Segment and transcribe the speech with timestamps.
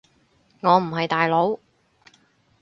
[0.61, 1.59] 我唔係大佬